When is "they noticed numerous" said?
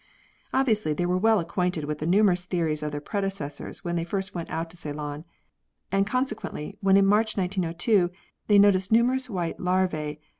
8.47-9.29